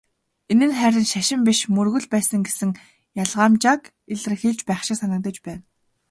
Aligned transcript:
Энэ 0.51 0.65
нь 0.67 0.77
харин 0.79 1.05
"шашин" 1.11 1.41
биш 1.47 1.59
"мөргөл" 1.75 2.05
байсан 2.13 2.41
гэсэн 2.47 2.71
ялгамжааг 3.23 3.81
илэрхийлж 4.13 4.61
байх 4.69 4.81
шиг 4.85 4.97
санагдаж 4.99 5.37
байна. 5.45 5.63